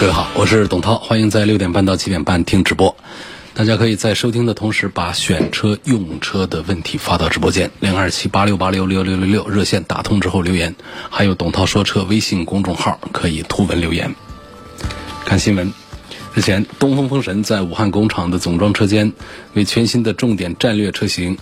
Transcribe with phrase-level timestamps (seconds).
[0.00, 2.96] 各位好，我是董涛，欢迎在六点半到七点半听直播。
[3.52, 10.74] 大家可以在收听的同时，把选车、用车的问题发到直播间零二七八六八六六六六六热线打通之后留言，
[11.10, 14.14] 还有董涛说车微信公众号可以图文留言。
[15.26, 15.70] 看新闻，
[16.32, 19.12] 日前，东风风神在武汉工厂的总装车间，
[19.52, 21.36] 为全新的重点战略车型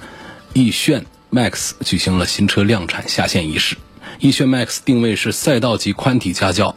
[0.55, 3.77] 奕炫 MAX 举行了新车量产下线仪式。
[4.19, 6.75] 奕炫 MAX 定位是赛道级宽体家轿。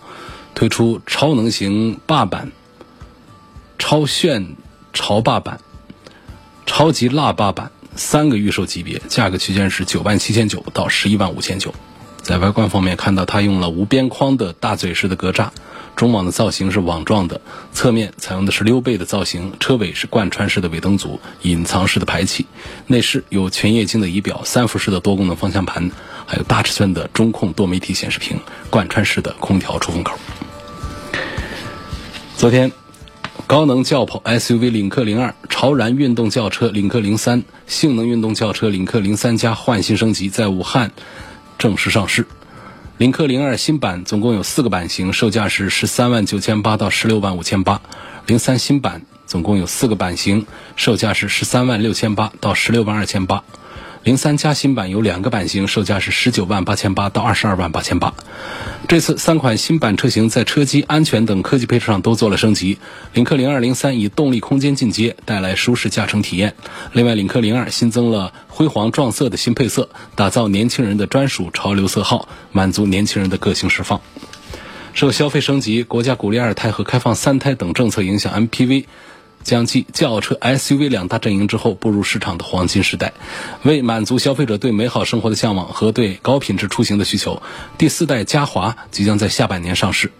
[0.61, 2.51] 推出超能型霸版、
[3.79, 4.55] 超炫
[4.93, 5.59] 潮霸版、
[6.67, 11.73] 超级辣霸版三个预售级别，价格区间是九万七千九到十一万五千九。
[12.21, 15.49] 在外观方面，看到它用了无边框的大嘴式的格栅，
[15.95, 17.41] 中网的造型是网状的，
[17.73, 22.45] 侧面采用的是溜背的造型，车尾是贯穿式的尾灯组，隐藏式的排气。
[22.85, 25.89] 内饰有全液晶的仪表，三辐式的多功能方向盘，
[26.27, 30.15] 还有大尺寸的中控多媒体显示屏，贯穿式的空调出风口。
[32.41, 32.71] 昨天，
[33.45, 40.91] 高能轿跑 SUV 领克零二、超燃运动轿车领克零三、性能运动轿车领克零三加换新升级在武汉
[41.59, 42.25] 正式上市。
[42.97, 47.83] 领克零二新版总共有四个版型，售价是十三万九千八到十六万五千八；
[48.25, 53.43] 零三新版总共有四个版型，售价是十三万六千八到十六万二千八。
[54.03, 58.15] 零三加新版有两个版型，售价是十九万八千八到二十二万八千八。
[58.87, 62.79] 这次三款新版车型在车机、安全等科技配置上都做了升级。
[63.13, 66.55] 领克零二、零三以动力空间进阶，带来舒适驾乘体验。
[66.93, 74.01] 另外，领克零二新增了辉煌撞色的新配色，打造年轻人的专属潮流色号，满足年轻人的个性释放。
[74.93, 78.85] 受消费升级、国家鼓励二胎和开放三胎等政策影响，MPV。
[79.43, 83.13] 将继轿车、SUV 两大阵营之后步入市场的黄金时代，
[83.63, 87.41] 为满足消费者对美好生活的向往和对高品质出行的需求，
[87.77, 90.11] 第四代嘉华即将在下半年上市。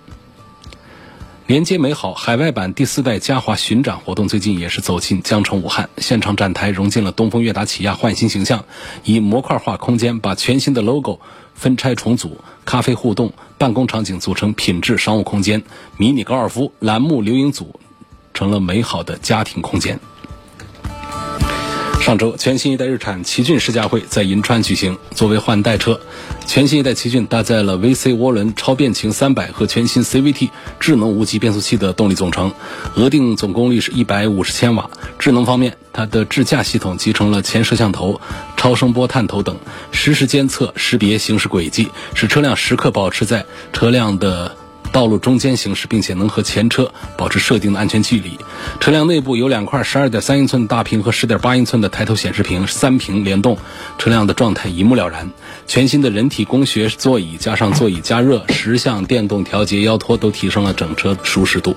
[1.48, 8.64] 连接美好海外版第四代嘉华巡展活动最近也是走进江城武汉，现场展台融进了东风悦达起亚焕新形象，
[9.04, 11.20] 以模块化空间把全新的 logo
[11.54, 15.64] 分拆重组，咖啡互动、办公场景组成品质商务空间，
[15.98, 17.80] 迷你高尔夫栏目留影组。
[18.34, 20.00] 成了美好的家庭空间。
[22.02, 24.98] 上周，全新一代日产奇骏试驾会在银川举行。
[25.14, 26.02] 作为换代车，
[26.48, 30.50] 全新一代奇骏搭载了 VC 涡轮超变擎300和全新 CVT
[30.80, 32.54] 智能无级变速器的动力总成，
[32.96, 34.90] 额定总功率是一百五十千瓦。
[35.20, 38.20] 智能方面，它的智驾系统集成了前摄像头、
[38.58, 39.58] 超声波探头等，
[39.92, 44.58] 实时监测、识别行驶轨迹，使车辆时刻保持在车辆的。
[44.92, 48.38] 道路中间行驶，并且能和前车保持设定的安全距离。
[48.80, 53.58] 车辆内部有两块十二点三英寸大屏和十点八英寸的抬头显示屏，三屏联动，
[53.98, 55.30] 车辆的状态一目了然。
[55.68, 61.76] 全新的人体工学座椅加上座椅加热、十项电动调节腰托，都提升了整车舒适度。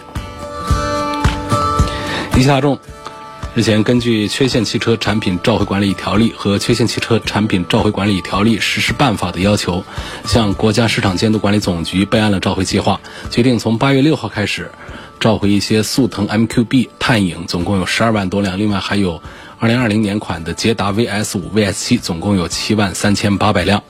[2.37, 2.79] 一汽大众。
[3.57, 9.85] 日前，根据《缺陷汽车产品召回管理条例》和《缺陷汽车产品召回管理条例实施办法》的要求，
[10.25, 13.01] 向国家市场监督管理总局备案了召回计划，
[13.31, 14.73] 决定从八月六号开始
[15.21, 19.23] 召回一些速腾 MQB、探影，总共有十二万多辆，另外还有
[19.61, 23.85] 二零二零年款的捷达 VS 五、VS 七，总共有七万三千八百辆。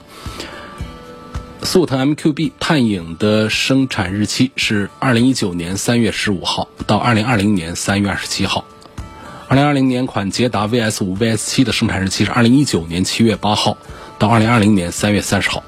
[1.62, 8.66] 速腾 MQB 探影的生产日期是二零一九年三月十五号到二零二零年三月二十七号。
[9.54, 13.78] 二零二零年款捷达 VS 五、VS 七的生产日期是二零一九年七月八号
[14.18, 15.62] 到二零二零年三月三十号。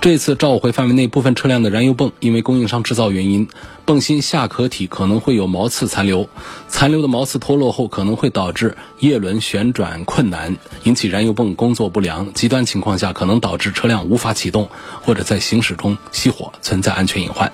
[0.00, 3.46] 这次召回范围内部分车辆的燃油泵因为供应商制造原因，
[3.84, 6.30] 泵芯下壳体可能会有毛刺残留，
[6.68, 12.32] 残留的毛刺脱落后可能会导致叶轮旋转困难，引起燃油泵工作不良。
[12.32, 14.70] 极端情况下可能导致车辆无法启动
[15.02, 17.52] 或者在行驶中熄火，存在安全隐患。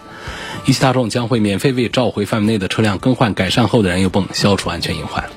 [0.67, 5.29] 一汽大众将会免费为召回范围内的车辆更换改善后的燃油泵，消除安全隐患。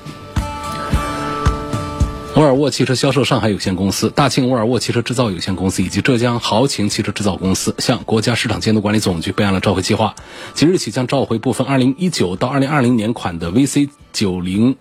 [2.36, 10.14] 沃尔沃汽车销售上海有限公司、大庆沃尔沃汽车制造有限公司以及浙江豪情汽车制造公司向国家市场监督管理总局备案了召回计划，
[10.54, 14.76] 即日起将召回部分2019到2020年款的 VC 90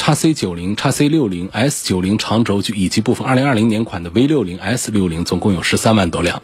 [0.00, 6.42] 叉 C 九零、叉 C 六零、S 九零长轴距以及部分二零二零年款的 V 六零、S 六零，总共有十三万多辆。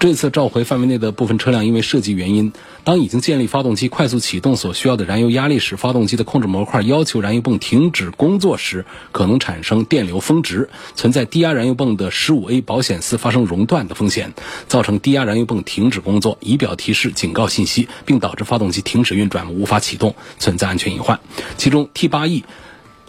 [0.00, 14.34] 这次召回范围内的部分车辆，因为设计原因，当已经建立发动机快速启动所需要的燃油压力时，发动机的控制模块要求燃油泵停止工作时，可能产生电流峰值，存在低压燃油泵的十五 A 保险丝发生熔断的风险，
[14.66, 21.20] 造成低压燃油泵停止工作，仪表提示警告信息，并导致发动机停止运转，无法启动，存在安全隐患。
[21.56, 22.42] 其中 T 八 E。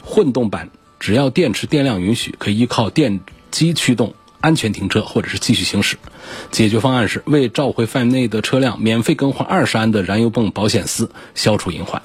[0.07, 0.69] 混动版
[0.99, 3.19] 只要电池电量允许，可以依靠电
[3.51, 5.97] 机驱动安全停车或者是继续行驶。
[6.49, 12.01] 解决方案是为召回范围内的车辆免费更换二十安的燃油泵保险丝，消除隐患。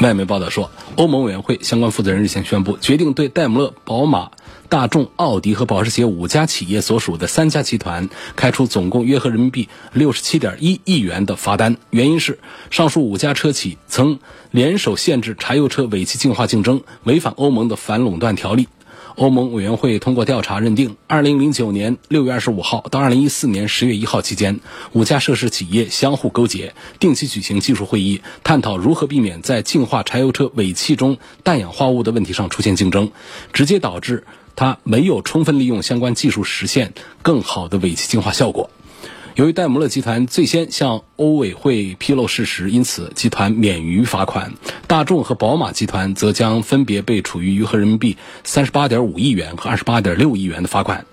[0.00, 4.30] 外媒报道说，欧盟委员会相关负责人日前宣布，决定对戴姆勒、宝马。
[4.70, 12.38] 大众、奥迪和保时捷五家企业所属的三家集团开出总共约合人民币六十七点一亿元的罚单，原因是
[12.70, 14.20] 上述五家车企曾
[14.52, 18.68] 联手限制柴油车尾气净化竞争，违反欧盟的反垄断条例。
[19.16, 24.60] 欧盟委员会通过调查认定，二零零九年六月二十五号到二零一四年十月一号期间，
[24.92, 33.12] 五家涉事企业相互勾结，定期举行技术会议，探讨如何避免在净化柴油车尾气中氮氧化物的问题上出现竞争，
[33.52, 34.24] 直接导致。
[34.56, 36.92] 它没有充分利用相关技术实现
[37.22, 38.68] 更好的尾气净化效果。
[39.36, 44.52] 由于戴姆勒集团最先向欧委会披露事实，因此集团免于罚款。
[44.86, 51.06] 大众和宝马集团则将分别被处于约合人民币三十八点五亿元和二十八点六亿元的罚款。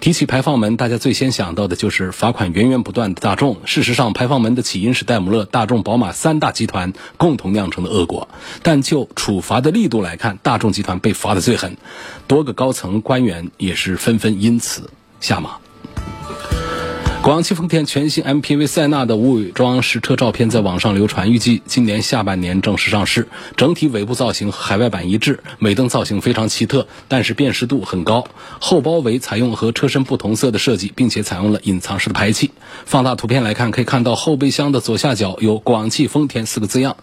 [0.00, 3.58] 提起排放门，大家最先想到的就是罚款源源不断的大众。
[3.66, 8.28] 事实上，排放门的起因是戴姆勒、大众、宝马三大集团共同酿成的恶果。
[8.64, 11.76] 但就处罚的力度来看，大众集团被罚的最狠，
[12.26, 14.90] 多个高层官员也是纷纷因此
[15.20, 15.58] 下马。
[17.22, 23.28] 广汽丰田全新 MPV 塞纳的无伪装实车照片在网上流传，预计今年下半年正式上市。
[23.56, 28.24] 整体尾部造型和海外版一致，尾灯造型非常奇特，但是辨识度很高。
[28.58, 32.50] 后包围采用和车身不同色的设计，并且采用了隐藏式的排气。
[32.86, 36.96] 放大图片来看，可以看到后备箱的左下角有“广汽丰田”四个字样，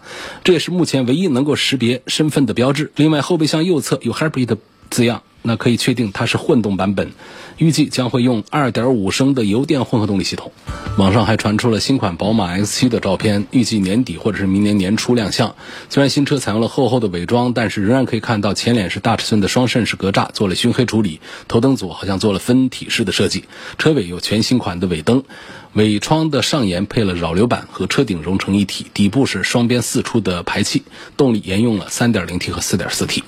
[0.44, 2.92] 这也是目前唯一能够识别身份的标志。
[2.94, 4.58] 另外，后备箱右侧有 “Hybrid”
[4.90, 5.22] 字样。
[5.42, 7.12] 那可以确定它是混动版本，
[7.56, 10.52] 预计将会用2.5升的油电混合动力系统。
[10.98, 15.54] 网上还传出了新款宝马 X7 的照片，预计年底或者是明年年初亮相。
[15.88, 21.20] 虽然新车采用了厚厚的伪装，但是仍然可以看到前脸是大尺寸的双肾式格栅，做了熏黑处理。
[21.48, 23.44] 头灯组好像做了分体式的设计，
[23.78, 25.22] 车尾有全新款的尾灯，
[25.72, 30.82] 尾窗的上沿配了扰流板和车顶融成一体，底部是双边四出的排气，
[31.16, 33.22] 动力沿用了 3.0T 和 4.4T。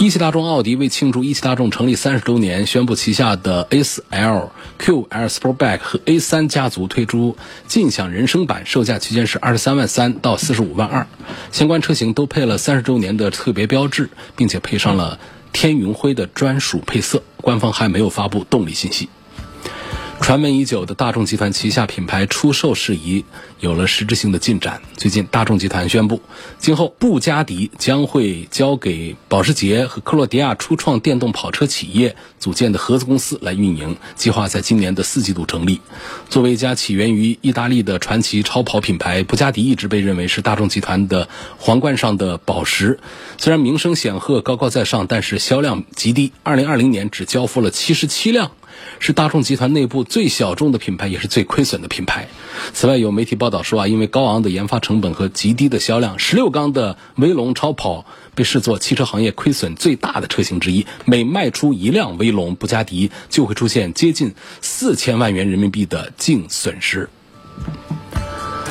[0.00, 4.48] 一汽大众奥迪为庆祝一汽大众成立三十周年，宣布旗下的 A4L、
[4.78, 7.36] QL Sportback 和 A3 家族推出
[7.66, 11.06] 尽享人生版，售价区间是二十三万三到四十五万二。
[11.52, 15.20] 相关车型都配了三十周年的特别标志，并且配上了
[15.52, 17.22] 天云灰的专属配色。
[17.36, 19.10] 官方还没有发布动力信息。
[20.20, 23.24] 传闻已久的大众集团旗下品牌出售事宜
[23.58, 24.80] 有了实质性的进展。
[24.96, 26.20] 最近，大众集团宣布，
[26.58, 35.80] 今后布加迪将会交给保时捷和克罗地亚初创电动跑车企业组建的合资公司来运营，计划在今年的四季度成立。
[36.28, 43.00] 作为一家起源于意大利的传奇超跑品牌，布加迪一直被认为是大众集团的皇冠上的宝石。
[43.38, 46.30] 虽然名声显赫、高高在上，但是销量极低。
[46.42, 48.52] 二零二零年只交付了七十七辆。
[48.98, 52.28] 是大众集团内部最小众的品牌，也是最亏损的品牌。
[52.72, 60.86] 此外，有媒体报道说啊，因为高昂的研发成本和极低的销量，十六缸的威龙超跑被视作汽车行业亏损最大的车型之一。
[61.04, 67.08] 每卖出一辆威龙，布加迪就会出现接近四千万元人民币的净损失。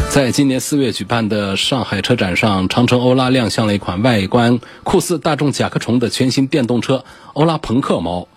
[0.09, 8.27] 在今年四月举办的上海车展上，长城欧拉亮相了一款外观酷似大众甲壳虫的全新电动车——欧拉朋克猫。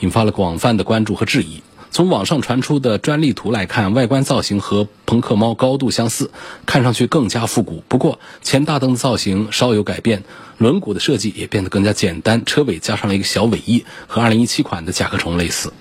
[0.00, 1.62] 引发了广泛的关注和质疑。
[1.90, 6.30] 从网上传出的专利图来看，外观造型和朋克猫高度相似，
[6.66, 7.82] 看上去更加复古。
[7.88, 10.22] 不过前大灯的造型稍有改变，
[10.58, 15.72] 轮毂的设计也变得更加简单，车尾加上了一个小尾翼，和2017款的甲壳虫类似。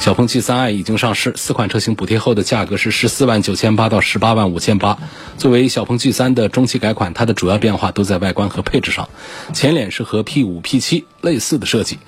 [0.00, 4.98] 小鹏 G3i 已经上市，四款车型补贴后的价格是十四万九千八到十八万五千八。
[5.38, 9.08] 作为小鹏 G3 的中期改款，它的主要变化都在外观和配置上。
[9.52, 11.98] 前脸是和 P5、P7 类似的设计。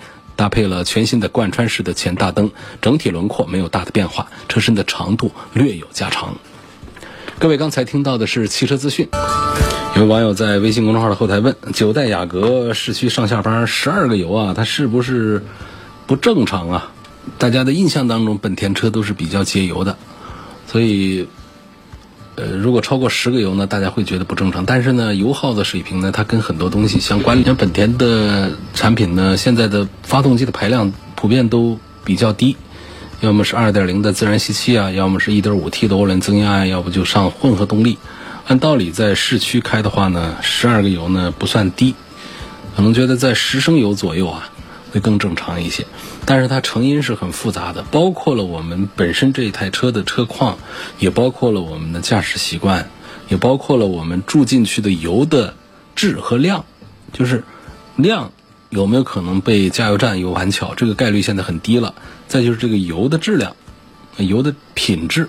[0.40, 6.34] 搭配了全新的贯穿式的前大灯，整体轮廓没有大的变化，车身的长度略有加长。
[7.38, 9.06] 各位刚才听到的是汽车资讯。
[9.96, 15.44] 有网友在微信公众号的后台问：九代雅阁市区上下班十二个油啊，它是不是
[16.06, 16.90] 不正常啊？
[17.36, 19.98] 大家的印象当中，本田车都是比较节油的，
[20.66, 21.28] 所以
[22.40, 24.64] 呃，如果超过十个油呢，大家会觉得不正常。
[24.64, 27.44] 但是呢，油耗的水平呢，它跟很多东西相关。
[27.44, 32.56] 像本田的产品呢，现在的发动机的排量普遍都比较低，
[33.20, 37.98] 要么是2.0的自然吸气啊，要么是一点五 T 的涡轮增压啊，要不就上混合动力。
[38.46, 41.94] 按道理在市区开的话呢，十二个油呢不算低，
[42.74, 44.49] 可能觉得在十升油左右啊。
[44.90, 45.86] 会更正常一些，
[46.24, 50.58] 但是它成因是很复杂的，包括了我们本身这一台车的车况，
[50.98, 52.90] 也包括了我们的驾驶习惯，
[53.28, 55.54] 也包括了我们注进去的油的
[55.94, 56.64] 质和量，
[57.12, 57.44] 就是
[57.96, 58.32] 量
[58.68, 61.94] 有没有可能被加油站油玩巧，这个概率现在很低了。
[62.28, 63.56] 再就是这个油的质量，
[64.18, 65.28] 油的品质。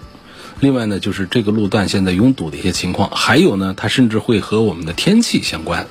[0.62, 5.88] 另外呢，就是这个路段现在拥堵的一些情况，还有呢，它甚至会和我们的天气相关。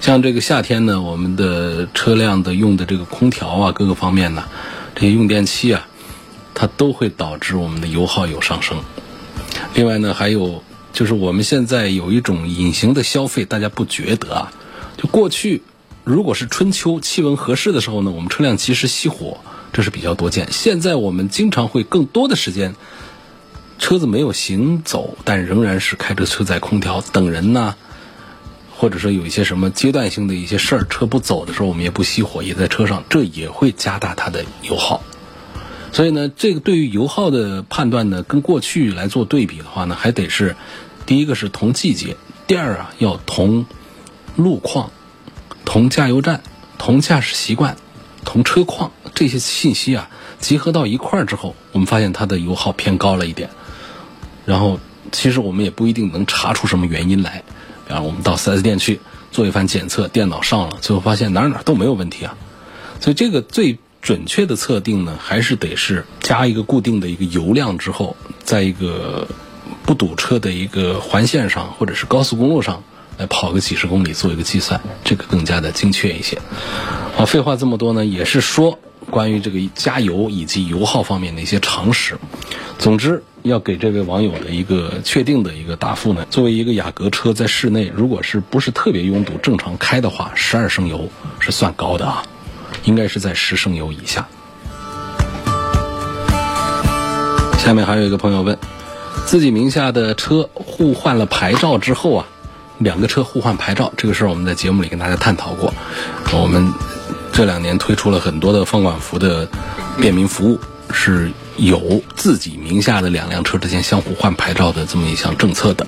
[0.00, 4.44] 像这个夏天呢，我们的车辆的用的这个空调啊，各个方面呢，
[4.94, 5.88] 这些用电器啊，
[6.54, 8.78] 它都会导致我们的油耗有上升。
[9.74, 14.52] 另外呢，还有就是我们现在有一种隐形的消费，大家不觉得啊？
[14.96, 15.62] 就过去
[16.04, 19.38] 如果是春秋气温合适的时候呢，我们车辆及时熄火，
[19.72, 20.52] 这是比较多见。
[20.52, 22.76] 现在我们经常会更多的时间。
[23.78, 27.74] 车子没有行走，但仍然是开着车载空调等人呢，
[28.76, 35.02] 或者说有一些什么阶段性的一些事儿，车不走的时候，我们也不熄火，也在车上，这也会加大它的油耗。
[35.92, 40.56] 所以呢，这个对于油耗的判断呢，跟过去来做对比的话呢，还得是
[41.04, 42.16] 第一个是同季节，
[42.46, 43.66] 第二啊要同
[44.34, 44.90] 路况、
[45.64, 46.42] 同加油站、
[46.78, 47.76] 同驾驶习惯、
[48.24, 53.50] 同车况这些信息啊集合到一块儿之后，我们发现它的油耗偏高了一点。
[54.46, 54.78] 然后，
[55.12, 57.42] 其实我们也不一定能查出什么原因来。
[57.86, 62.36] 比方我们到 4S 店去做一番检测，电脑上了，最后发现哪哪都没有问题啊。
[63.00, 69.28] 所以这个最准确的测定呢，还是得是加一个固定的一个油量之后，在一个
[69.84, 72.82] 不堵车的一个环线上或者是高速公路上
[73.18, 76.38] 来跑个几十公里做一个计算，这个更加的精确一些。
[77.16, 78.78] 好，废话这么多呢，也是说
[79.10, 82.18] 关于这个加油以及油耗方面的一些常识。
[82.78, 83.22] 总之。
[83.44, 86.26] 要给这位网友的一个确定的一个答复呢？
[86.30, 91.10] 作为一个雅阁车，在室内如果是不是特别拥堵，正常开的话，十二升油
[91.40, 92.24] 是算高的啊，
[92.84, 94.26] 应该是在十升油以下。
[97.58, 98.58] 下面还有一个朋友问，
[99.26, 102.26] 自己名下的车互换了牌照之后啊，
[102.78, 105.74] 两个车互换牌照这个事儿，我们在节目里跟大家探讨过。
[106.32, 106.72] 我们
[107.30, 109.46] 这两年推出了很多的放管服的
[110.00, 110.58] 便民服务。
[110.90, 115.86] 是有自己名下的两辆车之间相互换牌照的这么一项政策的，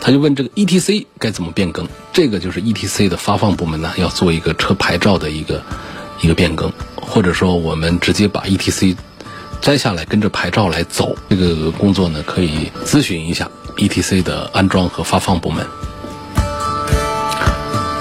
[0.00, 1.86] 他就问这个 E T C 该怎么变更？
[2.12, 5.62] 这个就是 E T C 的发放部门呢要做一个车牌照的一个
[6.20, 8.96] 一个变更，或者说我们直接把 E T C
[9.60, 15.66] 摘下来跟着牌照来走，这个工作呢可以咨询一下 E T C 的安装和发放部门。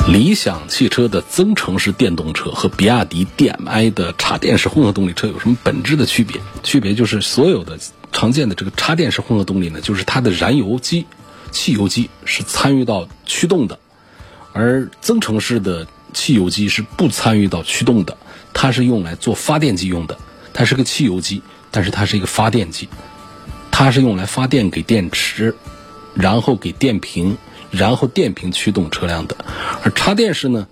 [0.08, 6.40] 理想汽车的增程式电动车和比亚迪 DM-i 的插电式混合动力车有什么本质的区别？
[6.62, 7.80] 区别就是所有的
[8.12, 11.08] 常见的这个插电式混合动力呢，就是它的燃油机、
[11.52, 13.80] 汽油机是参与到驱动的，
[14.54, 18.16] 而增程式的汽油机是不参与到驱动的，
[18.54, 20.16] 它是用来做发电机用的。
[20.54, 22.88] 它是个汽油机，但是它是一个发电机，
[23.72, 25.56] 它是用来发电给电池，
[26.14, 27.36] 然后给电瓶。
[27.76, 29.36] 然后电瓶驱动车辆的，
[29.84, 30.68] 而插电式呢，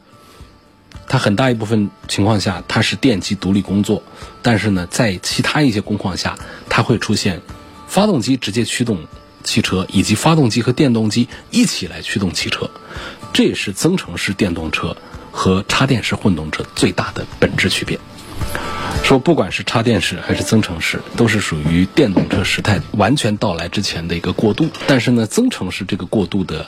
[1.07, 4.03] 它很大一部分情况下它是电机独立工作，
[4.41, 6.37] 但是呢，在其他一些工况下，
[6.69, 7.41] 它会出现
[7.87, 8.99] 发动机直接驱动
[9.43, 12.69] 汽车，以及发动机和电动机一起来驱动汽车，
[13.33, 14.95] 这也是增程式电动车
[15.31, 17.99] 和插电式混动车最大的本质区别。
[19.03, 24.69] 说不管是插电式还是增程式，都是属于电动车时代完全到来之前的一个过渡。
[24.87, 26.67] 但是呢，增程式这个过渡的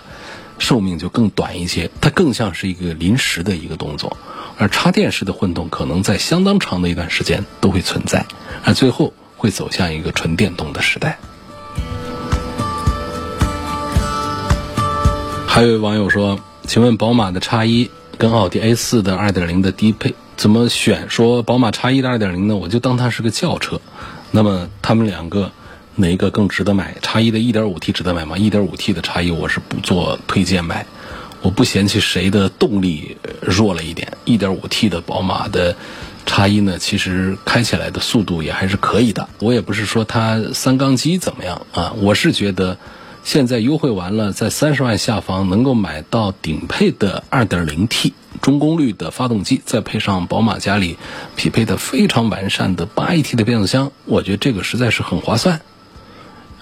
[0.59, 4.17] 寿命就更短一些，它更像是一个临时的一个动作。
[4.57, 8.25] 而插电式的混动可能在相当长的一段时间都会存在，
[8.63, 11.19] 而最后会走向一个纯电动的时代。
[15.45, 21.09] 还有位网友说：“请问宝马的叉一跟奥迪 A 四的二点零的低配？”怎么选？
[21.09, 22.57] 说宝马叉一的二点零呢？
[22.57, 23.79] 我就当它是个轿车。
[24.31, 25.51] 那么他们两个
[25.95, 26.95] 哪一个更值得买？
[27.01, 28.37] 叉一的一点五 T 值得买吗？
[28.37, 30.85] 一点五 T 的叉一我是不做推荐买。
[31.41, 34.17] 我不嫌弃谁的动力弱了一点。
[34.25, 35.75] 一点五 T 的宝马的
[36.25, 39.29] 叉一呢，其实开起来的速度也还是可以的。
[39.39, 42.77] 我也不是说它三缸机怎么样啊，我是觉得。
[43.23, 50.99] 现在优惠完了，在三十万下方能够买到顶配的二点零 T 中功率的发动机，再配上宝马家里
[51.35, 55.59] 匹配的非常完善的八 AT 的变速箱，我觉得这个实在是很划算。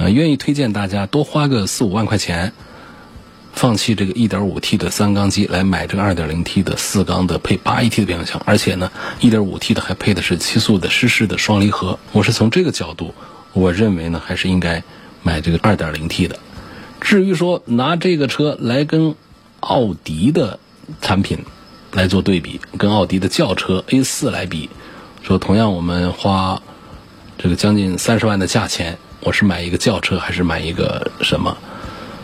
[0.09, 2.53] 愿意推荐大家多花个四五万块钱，
[3.53, 8.91] 放弃这个 1.5T 的三缸机，来买这个 2.0T 的四缸的配 8AT 的变速箱，而且呢
[9.21, 11.99] ，1.5T 的还配的是七速的湿式的双离合。
[12.11, 13.13] 我是从这个角度，
[13.53, 14.83] 我认为呢，还是应该
[15.21, 16.39] 买这个 2.0T 的。
[16.99, 19.15] 至于说拿这个车来跟
[19.59, 20.59] 奥迪的
[21.01, 21.45] 产品
[21.91, 24.69] 来做对比，跟奥迪的轿车 A4 来比，
[25.21, 26.61] 说同样我们花
[27.37, 28.97] 这个将近三十万的价钱。
[29.25, 31.57] 我是买一个轿车还是买一个什么？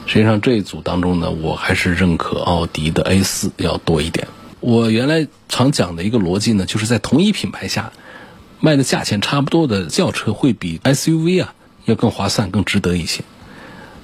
[0.05, 4.27] 实际上这一组当中呢，我还是认可奥迪的 A 四要多一点。
[4.59, 7.93] 我原来常讲的一个逻辑呢，就是在同一品牌下
[8.59, 11.53] 卖的价钱差不多的轿车，会比 SUV 啊
[11.85, 13.23] 要更划算、更值得一些。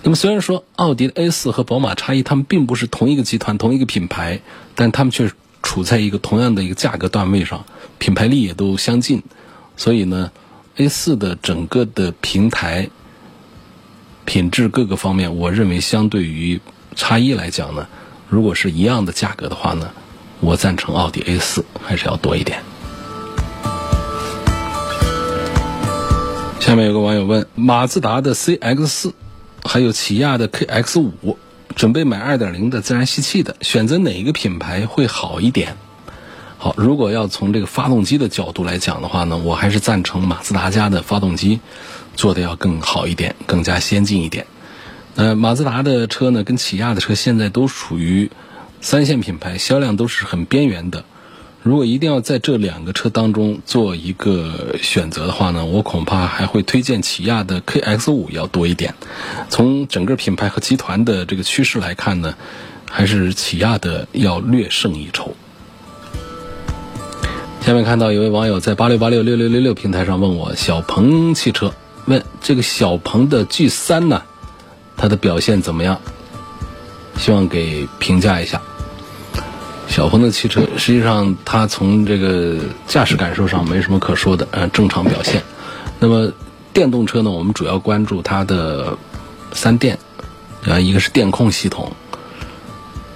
[0.03, 4.39] 那么虽然说奥迪的 A 四和宝马叉一，它们并不是同一个集团、同一个品牌，
[4.73, 5.29] 但它们却
[5.61, 7.65] 处在一个同样的一个价格段位上，
[7.99, 9.21] 品牌力也都相近，
[9.75, 10.31] 所以呢。
[10.77, 12.89] A 四的整个的平台
[14.25, 16.59] 品质各个方面，我认为相对于
[16.95, 17.87] 叉一来讲呢，
[18.27, 19.91] 如果是一样的价格的话呢，
[20.41, 22.61] 我赞成奥迪 A 四还是要多一点。
[26.59, 29.13] 下面有个网友问：马自达的 CX 四，
[29.63, 31.37] 还有起亚的 KX 五，
[31.73, 35.77] 准备买二点零的自然吸气的，选择哪一个品牌会好一点？
[36.65, 41.59] 好，如果要从这个发动机的角度来讲的话呢，我还是赞成马自达家的发动机
[42.15, 44.47] 做的要更好一点，更加先进一点。
[45.13, 48.31] 呃，马自达的车呢，跟起亚的车现在都属于
[48.81, 51.05] 三线品牌，销量都是很边缘的。
[51.61, 58.95] 如果一定要在这两个车当中做一个选择的话呢，我恐怕还会推荐起亚的 KX 五要多一点。
[59.51, 62.33] 从整个品牌和集团的这个趋势来看呢，
[62.89, 65.35] 还是起亚的要略胜一筹。
[67.65, 71.73] 下面看到有位网友在八六八六六六六六平台上问我小鹏汽车，
[72.05, 74.21] 问这个小鹏的 G 三呢，
[74.95, 75.99] 它的表现怎么样？
[77.17, 78.61] 希望给评价一下。
[79.87, 85.41] 小鹏的汽车实际上它从这个驾驶感受上没什么可说的，呃，正常表现。
[85.97, 86.31] 那么
[86.71, 88.95] 电动车呢，我们主要关注它的
[89.53, 89.97] 三电，
[90.67, 91.91] 啊，一个是电控系统，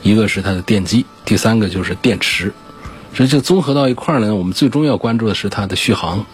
[0.02, 2.52] 一个是它的电机，第三个就是电池。
[3.14, 6.26] 所以，就综合到一块儿呢，我们最终要关注的是它的续航，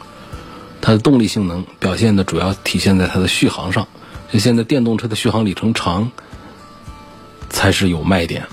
[0.82, 3.88] 它的动力性能表现的主要体现在它的续航上。
[4.32, 6.12] 就现在电动车的续航里程长
[7.50, 8.46] 才是有卖点。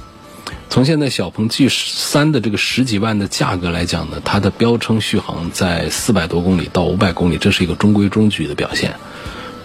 [0.70, 8.94] 从现在小鹏 G 三的这个十几万的价格来讲呢，它的标称续航在四百多公里到五百公里，这是一个中规中矩的表现，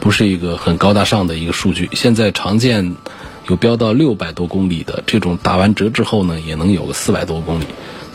[0.01, 1.89] 不是一个很高大上的一个数据。
[1.93, 2.95] 现在常见
[3.47, 7.65] 有标到六百多公里的这种，打完折之后呢，也能有个四百多公里。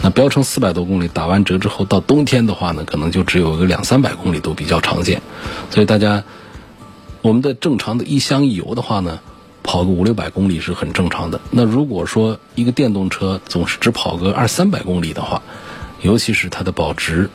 [0.05, 5.23] 那标称四百多公里，打完折之后，到冬天的话呢，可能就只有个两三百公里都比较常见。
[5.71, 6.25] 所以大家，
[7.21, 9.21] 我们的正常的一箱一油的话呢，
[9.63, 11.41] 跑个五六百公里是很正常的。
[11.53, 15.41] 那如果说一个电动车总是只跑个二三百公里的话，
[16.01, 17.31] 尤其是它的保值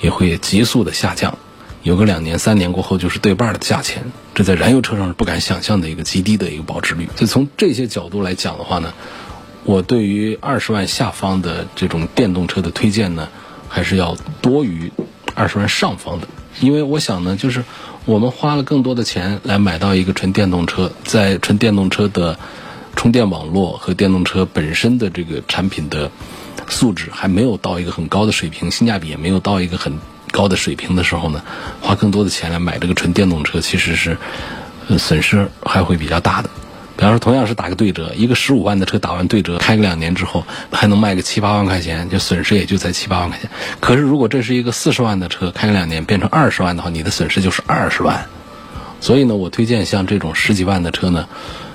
[0.00, 1.36] 也会急速的下降，
[1.82, 7.06] 有个两年三年过后就是对半的价钱，这在燃油车上是不敢想象的一个极低的一个保值率。
[7.16, 8.94] 所以从这些角度来讲的话呢。
[9.68, 13.28] 我对于二十万下方的这种电动车的推荐呢，
[13.68, 14.90] 还是要多于
[15.34, 16.28] 二十万上方的，
[16.60, 17.62] 因为我想呢，就是
[18.06, 22.38] 我们花了更多的钱来买到一个纯电动车，在纯电动车的
[22.96, 26.10] 充电网络和电动车本身的这个产品的
[26.70, 29.98] 素质还没有到一个很高的水平，性价比也没有到一个很
[30.32, 31.42] 高的水平的时候呢，
[31.82, 34.16] 花更多的钱来买这个纯电动车，其实是
[34.96, 36.48] 损失还会比较大的。
[36.98, 43.48] 比方说，同样是打个对折，一个十五万的车打完对折，开个两年之后还能卖个七八万块钱，就损失也就在七八万块钱。
[43.78, 48.26] 可是如果这是一个四十万的车，开个两年变成二十万的话，你的损失就是二十万。
[49.00, 51.28] 所以呢，我推荐像这种十几万的车呢，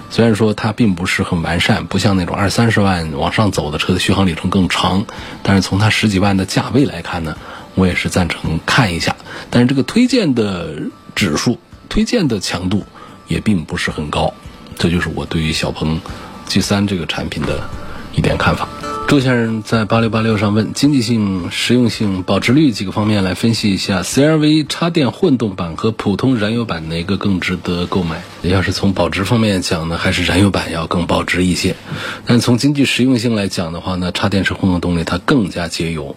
[0.09, 5.05] 虽然说它并不是很完善，不像那种二三十万往上走的车的续航里程更长，
[5.41, 7.38] 但是从它十几万的价位来看呢，
[7.75, 9.15] 我也是赞成看一下。
[9.49, 10.81] 但是这个推荐的
[11.15, 12.83] 指数、推荐的强度
[13.29, 14.33] 也并不是很高。
[14.77, 15.99] 这就是我对于小鹏
[16.45, 17.69] G 三这个产品的
[18.13, 18.67] 一点看法。
[19.05, 28.23] 周先生在八六八六上问：经济性、实用性、保值率几个方面来分析一下，CRV 插电混动版和普通燃油版哪个更值得购买？
[28.41, 31.75] 要是从保值方面讲呢，还是燃油版要更保值一些。
[32.25, 36.15] 但从经济实用性来讲的话呢，插电式混合动力它更加节油，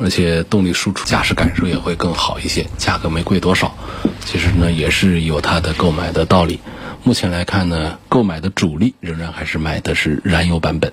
[0.00, 3.76] 而且动力输出、驾驶感受也会更好一些，价格没贵多少。
[4.24, 6.58] 其实呢，也是有它的购买的道理。
[7.06, 10.90] 目前来看呢，购买的主力仍然还是买的是燃油版本，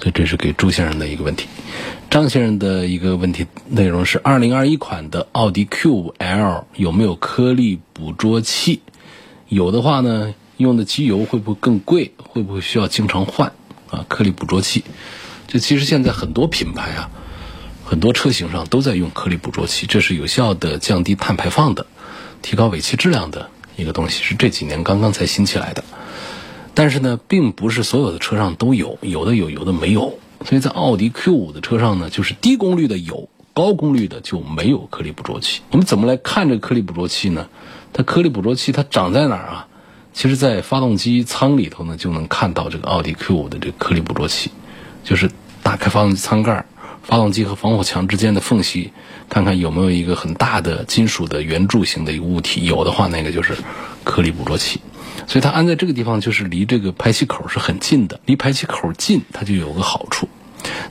[0.00, 1.46] 所以这是给朱先生的一个问题。
[2.10, 8.80] 张先生的一个问题内容是：二零二一款的奥迪 Q 五 L 有没有颗粒捕捉器？
[9.48, 12.14] 有的话呢，用的机油会不会更贵？
[12.18, 13.52] 会不会需要经常换？
[13.90, 14.82] 啊，颗粒捕捉器，
[15.46, 17.10] 这其实现在很多品牌啊，
[17.84, 21.86] 很多车型上都在用颗粒捕捉器，这是有效的降低碳排放的，
[22.42, 25.84] 提高尾气质量的一个东西，是这几年刚刚才兴起来的。
[26.74, 30.18] 但是呢，并不是所有的车上都有，有的有，有的没有。
[30.44, 35.62] 所以在奥迪 Q 五的车上呢，就是低功率的有，高功率的就没有颗粒捕捉器。
[35.70, 37.48] 我们怎么来看这个颗粒捕捉器呢？
[37.92, 39.68] 它颗粒捕捉器它长在哪儿啊？
[40.12, 44.50] 其实，在发动机舱里头呢，就能看到这个奥迪 Q 五的这个颗粒捕捉器，
[45.04, 45.30] 就是
[45.62, 46.66] 打开发动机舱盖，
[47.08, 48.92] 发动机和防火墙之间的缝隙，
[49.30, 53.56] 看看有没有一个很大的金属的圆柱形的一个物体，有的话，那个就是
[54.04, 54.78] 颗粒捕捉器。
[55.26, 58.20] 所以它安在这个地方，就是离这个排气口是很近的。
[58.26, 60.28] 离排气口近，它就有个好处。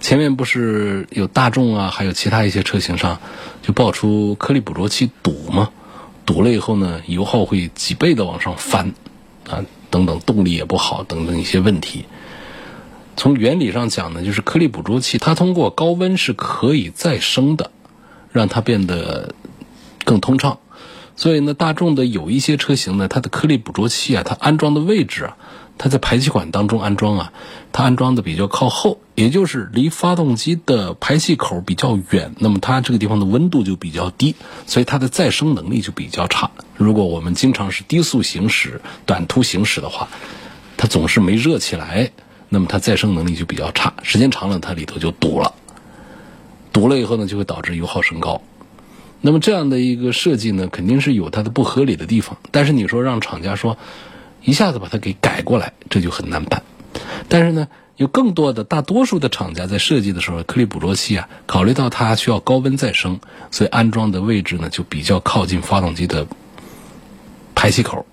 [0.02, 3.20] 前面不是有大众啊，还有其他一些车型上
[3.62, 5.70] 就爆出颗粒捕捉器堵吗？
[6.26, 8.92] 堵了以后呢，油耗会几倍的往上翻，
[9.48, 12.06] 啊，等等，动力也不好，等等一些问题。
[13.18, 17.72] 从原理上讲呢，就是颗粒捕捉器它通过高温是可以再生的，
[18.32, 19.34] 让它变得
[20.06, 20.60] 更通畅。
[21.16, 25.36] 所以呢，大众的有一些车型呢，它的颗粒捕捉器啊，它安装的位置啊，
[25.80, 27.34] 它在排气管当中安装啊，
[27.72, 34.36] 它安装的比较靠后，也就是离发动机的排气口比较远，那么它这个地方的温度就比较低，
[34.68, 36.52] 所以它的再生能力就比较差。
[36.76, 40.08] 如果我们经常是低速行驶、短途行驶的话，
[40.78, 42.12] 它总是没热起来，
[42.50, 45.54] 那么它再生能力就比较差，时间长了它里头就堵了，
[46.72, 48.42] 堵了以后呢，就会导致油耗升高。
[49.20, 52.38] 那么这样的一个设计呢，肯定是有它的不合理的地方。
[52.52, 53.78] 但是你说让厂家说
[54.44, 56.62] 一下子把它给改过来，这就很难办。
[57.28, 66.28] 但是呢，有更多的大多数的厂家在设计的时候，颗粒捕捉器啊，考虑到它需要高温再生，所以安装的位置呢就比较靠近发动机的
[67.56, 68.06] 排气口。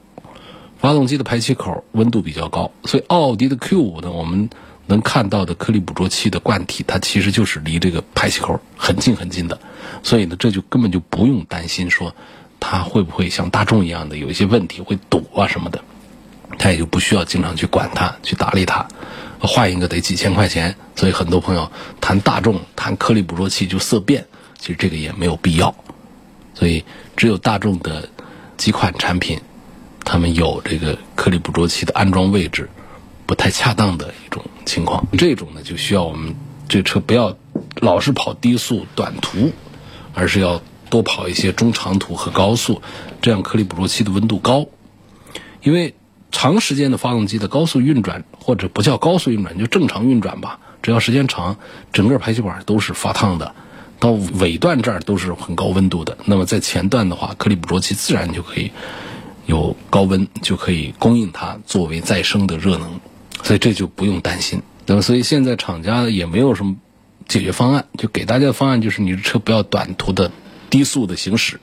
[0.84, 4.50] 发动机的排气口温度比较高，所以奥迪的 Q5 呢，我们
[4.84, 9.58] 能看到的颗粒捕捉器的罐体，它其实就是离这个排气口很近很近的。
[10.02, 12.14] 所以呢，这就根本就不用担心说
[12.60, 15.82] 它会不会像大众一样的有一些问题会堵啊什么的，
[16.58, 18.86] 它也就不需要经常去管它去打理它，
[19.40, 20.76] 换一个得几千块钱。
[20.94, 24.22] 所以很多朋友谈大众谈颗粒捕捉器就色变，
[24.58, 25.74] 其实这个也没有必要。
[26.52, 26.84] 所以
[27.16, 28.06] 只有大众的
[28.58, 29.40] 几款产品，
[30.04, 32.68] 他们有这个颗粒捕捉器的安装位置
[33.26, 36.34] 不太恰当的一种情况，这种呢就需要我们
[36.68, 37.36] 这车不要
[37.80, 39.52] 老是跑低速短途。
[40.16, 42.80] 而是要多跑一些中长途和高速，
[43.20, 44.66] 这样颗粒捕捉器的温度高。
[45.60, 45.96] 因为
[46.30, 51.56] 长时间的发动机的高速运转，或者不叫高速运转，就正常运转吧，只要时间长，
[51.92, 53.56] 整个排气管都是发烫的，
[53.98, 56.16] 到尾段这儿都是很高温度的。
[56.26, 58.70] 那么在前段的话，颗粒捕捉器自然就可以
[59.46, 63.00] 有高温，就可以供应它作为再生的热能，
[63.42, 64.62] 所以这就不用担心。
[64.86, 66.76] 那么所以现在厂家也没有什么。
[67.26, 70.30] 解决方案就给大家的方案就是，你的车不要短途的
[70.68, 71.58] 低速的行驶，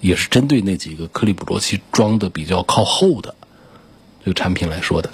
[0.00, 3.36] 也是针对那几个颗粒捕捉器装的比较靠后的
[4.24, 5.08] 这个产品来说的。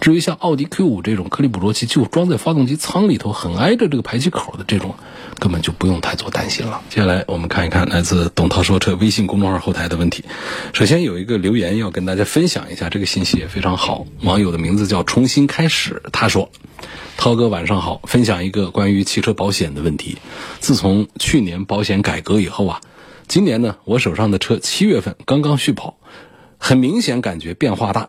[0.00, 4.94] 至于像奥迪 Q 五这种颗粒捕捉器就装在发动机舱里头，很挨着这个排气口的这种，
[5.38, 6.80] 根本就不用太做担心了。
[6.88, 10.24] 接下来我们看一看来自董涛说车微信公众号后台的问题。
[10.72, 14.06] 首先有一个留言要跟大家分享一下，这个信息也非常好。
[14.22, 16.50] 网友的名字叫重新开始，他说。
[17.18, 20.16] 涛哥晚上好，分享一个关于汽车保险的问题。
[20.60, 22.80] 自从去年保险改革以后啊，
[23.28, 25.98] 今年呢，我手上的车七月份刚刚续保，
[26.56, 28.08] 很明显感觉变化大。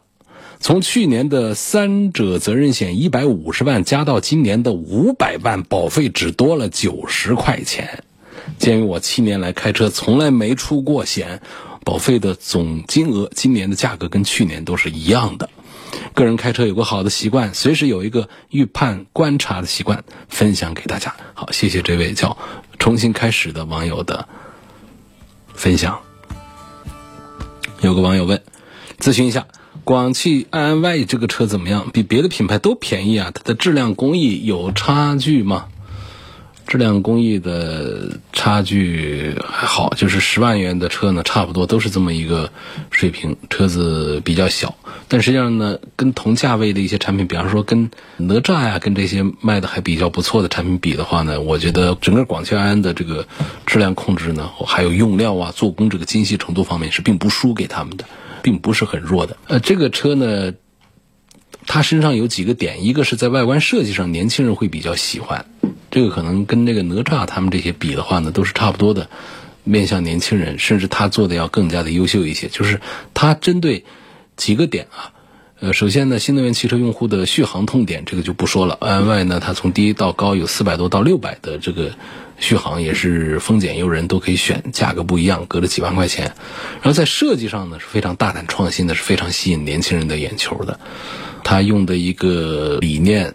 [0.62, 8.04] 从去年的三者责任险一百五十万加到今年的五百万，保费只多了九十块钱。
[8.60, 11.42] 鉴于我七年来开车从来没出过险，
[11.84, 15.50] 保费的总金额今年的价格跟去年都是一样的。
[16.14, 21.16] 个人开车有个好的习惯，随时有一个预判观察的习惯，分享给大家。
[21.34, 22.38] 好，谢谢这位叫
[22.78, 24.28] “重新开始”的网友的
[25.56, 26.02] 分享。
[27.82, 28.44] 有个网友问，
[29.00, 29.48] 咨询一下，
[29.92, 31.90] 广汽埃安 Y 这个车怎么样？
[31.92, 33.32] 比别的品牌都便宜啊？
[33.34, 35.66] 它的质量工艺有差距吗？
[36.66, 42.54] 质量工艺的差距还好，就是十万元的车呢，差不多都是这么一个
[42.90, 43.36] 水平。
[43.50, 44.76] 车子比较小，
[45.10, 53.28] 但实际上呢，跟同价位的一些产品，比方说跟哪吒呀，跟这些卖的还比较不错的产品比的话呢，我觉得整个广汽埃安的这个
[53.66, 58.06] 质量控制呢，还有用料啊、做工这个精细程度方面是并不输给他们的，
[58.42, 59.38] 并不是很弱的。
[59.48, 60.54] 呃，这个车呢，
[61.68, 65.46] 它身上有几个点，一个是在外观设计上，年轻人会比较喜欢。
[65.90, 69.10] 这个可能跟那个哪吒他们这些比的话呢，都是差不多的，
[69.64, 72.48] 面向年轻人，甚至他做的要更加的优秀一些。
[72.48, 72.80] 就是
[73.14, 73.86] 他针对
[74.36, 75.12] 几个点啊。
[75.60, 78.80] 呃，首先呢，新能源汽车用户的续航痛点这个就不说了。
[78.82, 81.92] 另外呢，它从低到高有四百多到六百的这个
[82.42, 86.26] 续航，也是丰俭由人，都可以选，价格不一样，隔了几万块钱。
[86.82, 90.78] 然后在设计上呢，是非常大胆创新的，是非常吸引年轻人的眼球的。
[91.42, 93.34] 它用的一个理念，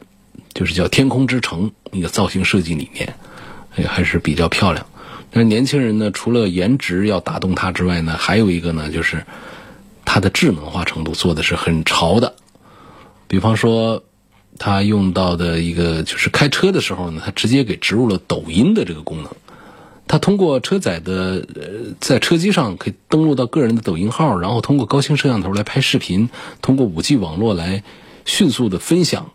[0.53, 3.15] 就是叫“天空之城”一个造型设计理念，
[3.77, 4.85] 也还是比较漂亮。
[5.31, 9.25] 但是年轻人呢，除了颜值要打动他之外呢，还有一个呢，就是。
[10.09, 12.37] 它的智能化程度做的是很潮的，
[13.27, 14.05] 比方说，
[14.59, 19.31] 它用到的一个就是开车的时候呢，它直接给植入了抖音的这个功能。
[20.09, 26.31] 它通过车载的呃，在车机上可以登录到个人的抖音号，然后通过高清摄像头来拍视频，
[26.63, 27.83] 通过五 G 网络来
[28.25, 29.33] 迅速的分享。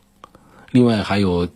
[0.72, 1.50] 另外还有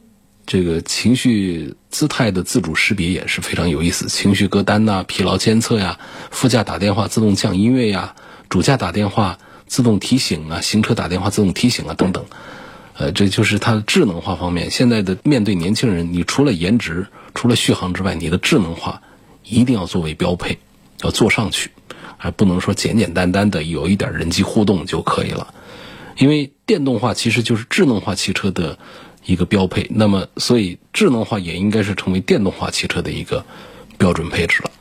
[0.46, 5.98] 这个情绪姿态的自主识别也是非常有意思，情绪歌单呐、疲劳监测呀、
[6.30, 8.14] 副驾打电话自动降音乐呀。
[8.50, 12.24] 主驾打电话自动提醒啊，行车打电话自动提醒啊，等等，
[12.98, 14.72] 呃，这就是它的智能化方面。
[14.72, 19.02] 现在的面对年轻人，你除了颜值、除了续航之外，你的智能化
[19.44, 20.58] 一定要作为标配，
[21.04, 21.70] 要做上去，
[22.18, 25.54] 还不能说简简单单的有一点人机互动就可以了。
[26.18, 28.80] 因为电动化其实就是智能化汽车的
[29.26, 33.46] 一个标配，那么所以智能化也应该是成为电动化汽车的一个
[33.98, 34.72] 标准配置了。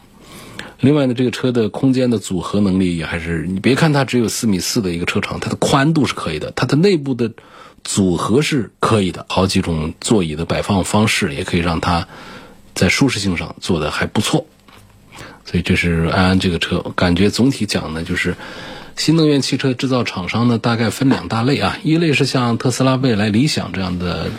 [0.79, 7.33] 另外呢，这个车的空间的组合能力也还是，你别看它只有四米四的一个车长，它的宽度是可以的，它的内部的
[7.85, 12.09] 组合是可以的，好几种座椅的摆放方式也可以让它
[12.75, 14.47] 在舒适性上做的还不错。
[15.44, 18.35] 所以这是安安这个车，感觉总体讲呢，就是
[18.97, 24.31] 新能源汽车制造厂商呢大概分两大类啊，一类是像特斯拉、蔚来、理想这样的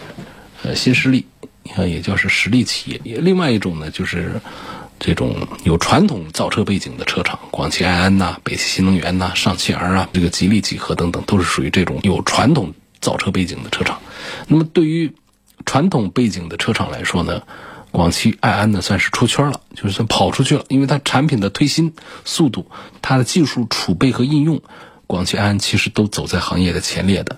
[0.63, 1.25] 呃新势力，
[1.77, 4.41] 也叫是实力企业；另外一种呢就是。
[4.97, 12.73] 这种有传统造车背景的车厂，广汽埃安呐、北汽新能源呐、上汽 R 啊，这个吉利几何等等，都是属于这种有传统
[13.05, 14.01] 造车背景的车厂。
[14.47, 15.13] 那么对于
[15.65, 17.43] 传统背景的车厂来说呢，
[17.91, 21.93] 广汽埃安呢算是出圈了，就是算跑出去了，因为它产品的推新
[22.25, 22.65] 速度、
[23.01, 24.61] 它的技术储备和应用，
[25.05, 27.37] 广汽埃安其实都走在行业的前列的，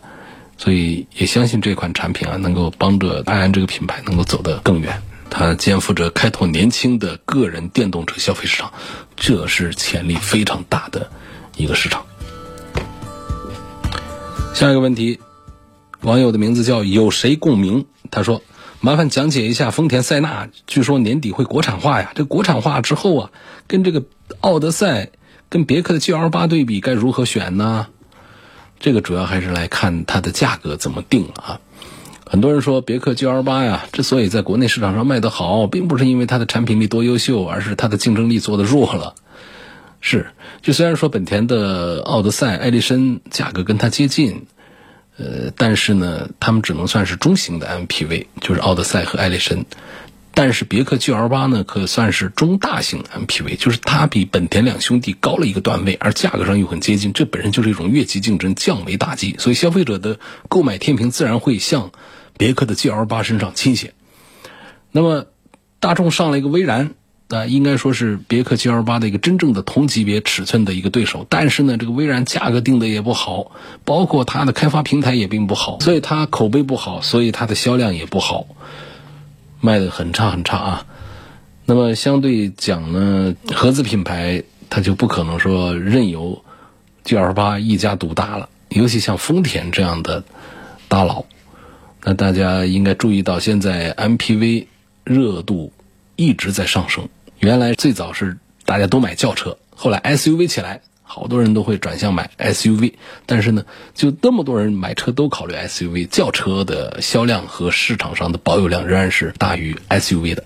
[0.57, 5.01] 所以也相信这款产品啊，能够帮着埃安这个品牌能够走得更远。
[5.29, 8.71] 它肩负着开拓年轻的个人电动车消费市场，
[9.17, 11.11] 这是潜力非常大的
[11.57, 12.05] 一个市场。
[14.53, 15.19] 下一个问题，
[16.01, 17.85] 网友的名字叫有谁共鸣？
[18.11, 18.43] 他说
[18.81, 22.11] ：“麻烦讲解一下丰田塞纳，据说年底会国产化呀。
[22.15, 23.31] 这国产化之后啊，
[23.67, 24.03] 跟这个
[24.39, 25.09] 奥德赛、
[25.49, 27.87] 跟别克的 GL 八对比，该如何选呢？
[28.79, 31.59] 这个主要还是来看它的价格怎么定了啊。”
[32.29, 39.15] 很多人说别克 GL 八呀，之所以在国内市场上卖得好，并不是因为它的产品力多优秀，而是它的竞争力做得弱了。
[40.01, 40.27] 是，
[40.61, 44.45] 就虽然说本田的奥德赛、艾力绅价格跟它接近，
[45.17, 49.65] 呃，但是呢，他们只能算是中型的 MPV，就是奥德赛和艾力绅。
[50.33, 61.91] 但是别克 GL 八呢，可算是中大型 MPV，就是它比本田两兄弟高了一个段位，而价格上又很接近，这本身就是一种越级竞争，降维打击，所以消费者的购买天平自然会向。
[62.39, 63.95] 别克的 GL 八身上倾斜，
[64.91, 65.25] 那么
[65.79, 66.91] 大众上了一个威然，
[67.29, 71.25] 啊，应该说是别克 GL 八的一个真正的同级别尺寸的一个对手。
[71.29, 73.51] 但是呢，这个威然价格定的也不好，
[73.83, 78.47] 包括它的开发平台也并不好，所以它口碑不好，所以它的销量也不好，
[79.59, 80.85] 卖的很差很差啊。
[81.65, 86.41] 那么相对讲呢，合资品牌它就不可能说任由
[87.03, 90.23] GL 八一家独大了，尤其像丰田这样的
[90.87, 91.25] 大佬。
[92.05, 94.67] 那大家应该注意到，现在 MPV
[95.03, 95.73] 热度
[96.15, 97.09] 一直在上升。
[97.39, 102.93] 原来最早是大家都买轿车，后来 SUV 起来，好多人都会转向买 SUV。
[103.25, 110.45] 但是呢，就那么多人买车都考虑 SUV，轿车的销量和市场上的保有量仍然是大于 SUV 的。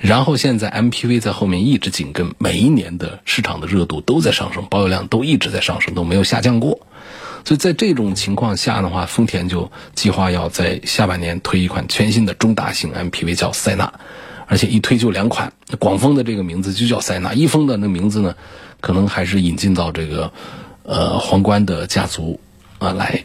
[0.00, 6.86] 然后现在 MPV 在后面一直紧跟，每一年的市场的热度都在上升，保有量都一直在上升，都没有下降过。
[7.44, 13.92] 所以在这种情况下的话，丰田就计划要在下半年推一款全新的中大型 MPV，叫塞纳，
[14.52, 15.54] 而且一推就两款。
[15.78, 18.36] 广丰的这个名字就叫塞纳，一丰的那名字呢，
[18.82, 20.30] 可能还是引进到这个
[20.82, 22.38] 呃皇冠的家族
[22.78, 23.24] 啊来。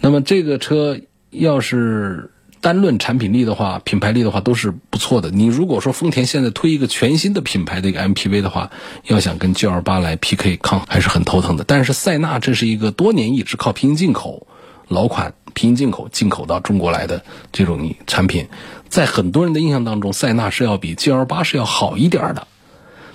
[0.00, 0.98] 那么这个车
[1.30, 2.28] 要是。
[2.62, 5.32] 单论产品力的话，品牌力的话都是不错的。
[5.32, 8.70] 你如果说丰田现在推一个全新的品牌的一个 MPV 的话，
[9.08, 11.64] 要想跟 GL 八来 PK 抗，还是很头疼的。
[11.66, 14.46] 但是塞纳这是一个多年一直靠平行进口
[14.92, 18.48] 老款平行进口进口到中国来的这种产品，
[18.88, 22.46] 在很多人的印象当中，塞纳是要比 GL 八是要好一点的。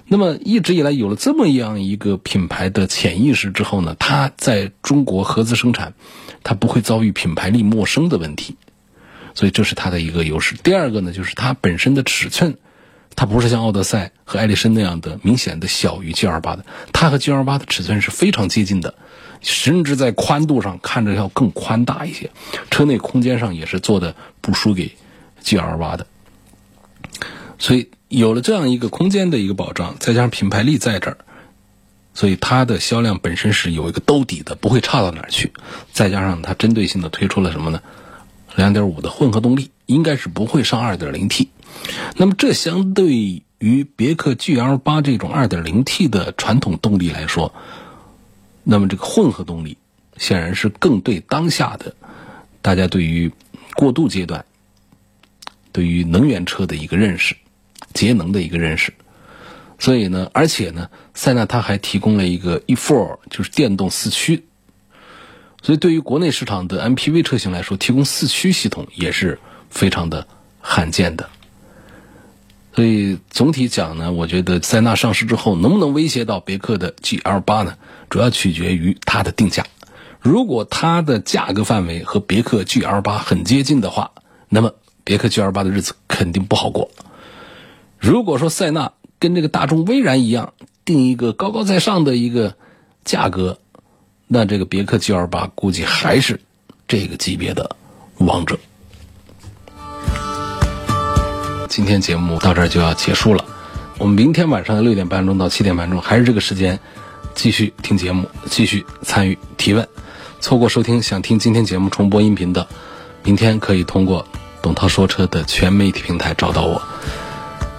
[0.10, 5.94] 那么一直以来有了这么样一个品牌的潜意识之后呢，它在中国合资生产，
[6.44, 8.56] 它不会遭遇品牌力陌生的问题，
[9.34, 10.56] 所以这是它的一个优势。
[10.56, 12.58] 第二个呢，就是它本身的尺寸，
[13.18, 18.94] 它不是像奥德赛和艾力绅那样的明显的小于 G 二八的，它和 G 二八的尺寸是非常接近的，
[19.42, 22.32] 甚至在宽度上看着要更宽大一些，
[22.72, 24.96] 车内空间上也是做的不输给
[25.42, 26.08] G 二八的，
[27.60, 27.90] 所以。
[28.10, 31.18] 有了这样一个空间的一个保障，再加上品牌力在这儿，
[32.14, 35.52] 所以它的销量本身是有一个兜底的，不会差到哪儿去。
[35.92, 37.82] 再加上它针对性的推出了什么呢？
[38.56, 41.50] 两点五的混合动力，应该是不会上二点零 T。
[42.16, 47.54] 那么这相对于别克 GL 八这种二点零 T 的传统动力来说，
[48.64, 49.78] 那么这个混合动力
[50.18, 51.96] 显然是更对当下的
[52.62, 53.32] 大家对于
[53.76, 54.46] 过渡阶段
[55.72, 57.36] 对于能源车的一个认识。
[57.94, 58.94] 节能的一个认识，
[59.80, 64.46] 所以呢，而且呢，塞纳它还提供了一个 e-four，就是电动四驱，
[65.64, 70.28] 所以对于国内市场的 MPV 车型来说，提供四驱系统也是非常的
[70.60, 71.30] 罕见的。
[72.78, 77.76] 所以总体讲呢，我觉得塞纳上市之后能不能威胁到别克的 GL 八呢？
[78.08, 79.66] 主要取决于它的定价。
[80.22, 84.12] 如果它的价格范围和别克 GL 八很接近的话，
[84.48, 86.92] 那么别克 GL 八的日子肯定不好过。
[87.98, 90.54] 如果说塞纳跟这个大众威然一样，
[90.86, 92.56] 定一个高高在上的一个
[93.04, 93.58] 价格，
[94.28, 96.40] 那这个别克 GL 八估计还是
[96.88, 97.76] 这个级别的
[98.20, 98.60] 王者。
[101.68, 103.44] 今天节目到这儿就要结束了，
[103.98, 106.80] 我们明天晚上的六点半钟到七点半钟还是这个时间，
[107.36, 109.88] 继续听节目，继续参与提问。
[110.40, 112.68] 错过收听想听今天节目重播音频的，
[113.24, 114.26] 明天可以通过
[114.62, 116.82] 董涛说车的全媒体平台找到我。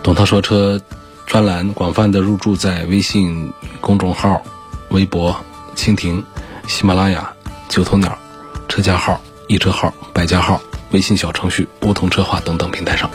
[0.03, 0.81] 董涛说车
[1.27, 4.42] 专栏广泛的入驻在微信公众号、
[4.90, 5.37] 微博、
[5.77, 6.22] 蜻蜓、
[6.66, 7.33] 喜马拉雅、
[7.68, 8.18] 九头鸟、
[8.68, 13.11] 车架号、易车号、百家号、微信小程序梧桐车话等等平台上。